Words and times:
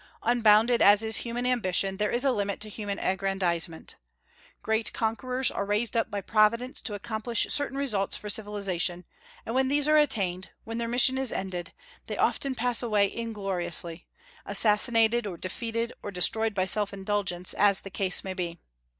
Unbounded 0.23 0.81
as 0.81 1.03
is 1.03 1.17
human 1.17 1.45
ambition, 1.45 1.97
there 1.97 2.09
is 2.09 2.25
a 2.25 2.31
limit 2.31 2.59
to 2.59 2.69
human 2.69 2.97
aggrandizement. 2.97 3.97
Great 4.63 4.91
conquerors 4.93 5.51
are 5.51 5.63
raised 5.63 5.95
up 5.95 6.09
by 6.09 6.21
Providence 6.21 6.81
to 6.81 6.95
accomplish 6.95 7.45
certain 7.51 7.77
results 7.77 8.17
for 8.17 8.27
civilization, 8.27 9.05
and 9.45 9.53
when 9.53 9.67
these 9.67 9.87
are 9.87 9.97
attained, 9.97 10.49
when 10.63 10.79
their 10.79 10.87
mission 10.87 11.19
is 11.19 11.31
ended, 11.31 11.71
they 12.07 12.17
often 12.17 12.55
pass 12.55 12.81
away 12.81 13.15
ingloriously, 13.15 14.07
assassinated 14.43 15.27
or 15.27 15.37
defeated 15.37 15.93
or 16.01 16.09
destroyed 16.09 16.55
by 16.55 16.65
self 16.65 16.93
indulgence, 16.95 17.53
as 17.53 17.81
the 17.81 17.91
case 17.91 18.23
may 18.23 18.33
be. 18.33 18.57